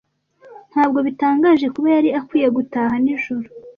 [0.71, 3.47] Ntabwo bitangaje kuba yari akwiye gutaha nijoro.